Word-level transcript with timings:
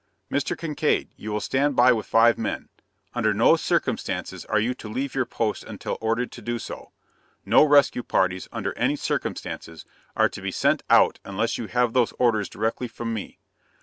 "Mr. 0.31 0.57
Kincaide, 0.57 1.09
you 1.15 1.31
will 1.31 1.39
stand 1.39 1.75
by 1.75 1.91
with 1.91 2.07
five 2.07 2.35
men. 2.35 2.69
Under 3.13 3.35
no 3.35 3.55
circumstances 3.55 4.45
are 4.45 4.59
you 4.59 4.73
to 4.73 4.89
leave 4.89 5.13
your 5.13 5.27
post 5.27 5.63
until 5.63 5.99
ordered 6.01 6.31
to 6.31 6.41
do 6.41 6.57
so. 6.57 6.91
No 7.45 7.63
rescue 7.63 8.01
parties, 8.01 8.49
under 8.51 8.75
any 8.75 8.95
circumstances, 8.95 9.85
are 10.15 10.27
to 10.27 10.41
be 10.41 10.49
sent 10.49 10.81
out 10.89 11.19
unless 11.23 11.59
you 11.59 11.67
have 11.67 11.93
those 11.93 12.13
orders 12.17 12.49
directly 12.49 12.87
from 12.87 13.13
me. 13.13 13.37